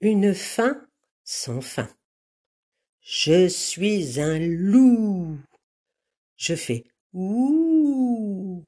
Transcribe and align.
une 0.00 0.34
faim 0.34 0.86
sans 1.24 1.60
fin. 1.60 1.88
Je 3.00 3.48
suis 3.48 4.20
un 4.20 4.38
loup. 4.38 5.38
Je 6.36 6.54
fais 6.54 6.84
ouh, 7.12 8.64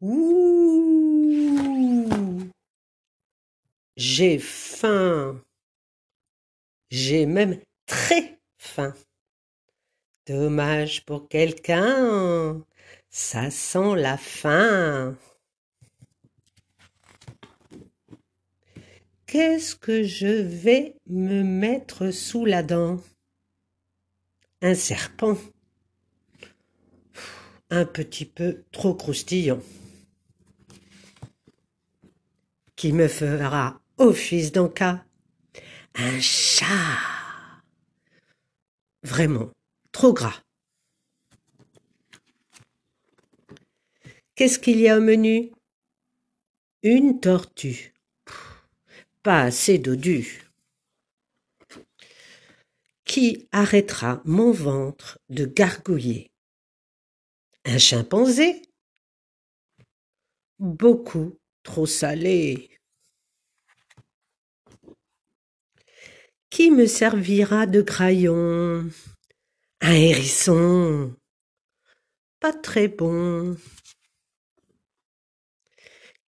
ouh. 0.00 1.30
J'ai 3.96 4.38
faim. 4.38 5.40
J'ai 6.90 7.26
même 7.26 7.60
très 7.86 8.38
faim. 8.56 8.94
Dommage 10.26 11.04
pour 11.04 11.28
quelqu'un, 11.28 12.64
ça 13.10 13.50
sent 13.50 13.96
la 13.96 14.16
faim. 14.16 15.16
Qu'est-ce 19.34 19.74
que 19.74 20.04
je 20.04 20.28
vais 20.28 20.94
me 21.08 21.42
mettre 21.42 22.12
sous 22.12 22.44
la 22.44 22.62
dent? 22.62 23.02
Un 24.62 24.76
serpent. 24.76 25.36
Un 27.68 27.84
petit 27.84 28.26
peu 28.26 28.62
trop 28.70 28.94
croustillant. 28.94 29.60
Qui 32.76 32.92
me 32.92 33.08
fera 33.08 33.80
office 33.98 34.52
d'enca 34.52 35.04
Un 35.96 36.20
chat. 36.20 37.00
Vraiment, 39.02 39.50
trop 39.90 40.12
gras. 40.12 40.44
Qu'est-ce 44.36 44.60
qu'il 44.60 44.78
y 44.78 44.88
a 44.88 44.96
au 44.96 45.00
menu? 45.00 45.50
Une 46.84 47.18
tortue 47.18 47.93
pas 49.24 49.40
assez 49.40 49.78
dodu. 49.78 50.42
Qui 53.04 53.48
arrêtera 53.52 54.20
mon 54.24 54.52
ventre 54.52 55.18
de 55.30 55.46
gargouiller? 55.46 56.30
Un 57.64 57.78
chimpanzé? 57.78 58.62
Beaucoup 60.58 61.38
trop 61.62 61.86
salé. 61.86 62.70
Qui 66.50 66.70
me 66.70 66.86
servira 66.86 67.66
de 67.66 67.80
crayon? 67.80 68.90
Un 69.80 69.92
hérisson 69.92 71.16
Pas 72.40 72.52
très 72.52 72.88
bon. 72.88 73.56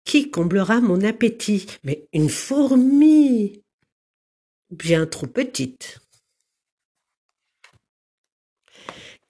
Qui 0.06 0.30
comblera 0.30 0.81
mon 0.81 1.02
appétit 1.03 1.66
Mais 1.84 2.08
une 2.14 2.30
fourmi 2.30 3.64
Bien 4.70 5.08
trop 5.08 5.28
petite. 5.28 6.00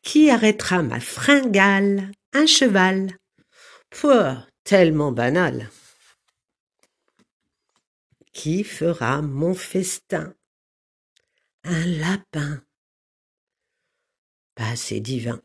Qui 0.01 0.29
arrêtera 0.29 0.83
ma 0.83 0.99
fringale 0.99 2.11
Un 2.33 2.45
cheval? 2.45 3.17
Pouah, 3.89 4.45
tellement 4.63 5.11
banal. 5.11 5.69
Qui 8.33 8.65
fera 8.65 9.21
mon 9.21 9.55
festin? 9.55 10.35
Un 11.63 11.85
lapin. 11.85 12.61
Pas 14.55 14.71
assez 14.71 14.99
divin. 14.99 15.41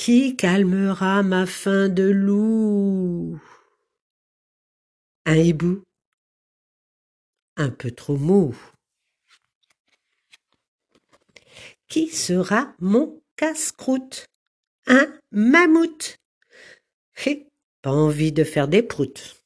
Qui 0.00 0.36
calmera 0.36 1.24
ma 1.24 1.44
faim 1.44 1.88
de 1.88 2.04
loup? 2.04 3.42
Un 5.26 5.34
hibou 5.34 5.82
Un 7.56 7.70
peu 7.70 7.90
trop 7.90 8.16
mou. 8.16 8.56
Qui 11.88 12.06
sera 12.10 12.76
mon 12.78 13.20
casse-croûte? 13.34 14.26
Un 14.86 15.12
mammouth 15.32 16.16
Hé, 17.26 17.48
pas 17.82 17.90
envie 17.90 18.30
de 18.30 18.44
faire 18.44 18.68
des 18.68 18.84
proutes. 18.84 19.42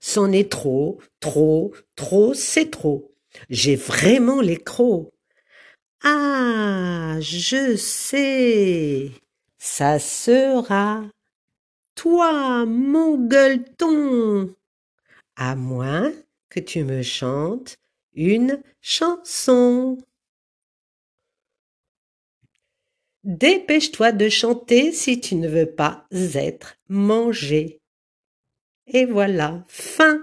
C'en 0.00 0.32
est 0.32 0.50
trop, 0.50 1.02
trop, 1.20 1.74
trop, 1.96 2.32
c'est 2.32 2.70
trop. 2.70 3.14
J'ai 3.50 3.76
vraiment 3.76 4.40
les 4.40 4.56
crocs. 4.56 5.13
Ah, 6.06 7.16
je 7.20 7.76
sais, 7.76 9.10
ça 9.56 9.98
sera 9.98 11.02
toi, 11.94 12.66
mon 12.66 13.16
gueuleton, 13.16 14.54
à 15.36 15.56
moins 15.56 16.12
que 16.50 16.60
tu 16.60 16.84
me 16.84 17.00
chantes 17.00 17.78
une 18.12 18.62
chanson. 18.82 19.96
Dépêche-toi 23.24 24.12
de 24.12 24.28
chanter 24.28 24.92
si 24.92 25.20
tu 25.20 25.36
ne 25.36 25.48
veux 25.48 25.74
pas 25.74 26.06
être 26.12 26.76
mangé. 26.90 27.80
Et 28.86 29.06
voilà, 29.06 29.64
fin. 29.68 30.22